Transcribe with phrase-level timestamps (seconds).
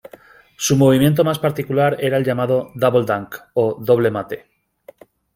[0.57, 4.47] Su movimiento más particular era el llamado "double dunk" o doble mate.